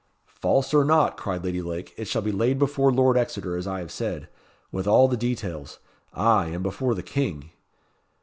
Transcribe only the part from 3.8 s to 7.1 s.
have said with all the details ay, and before the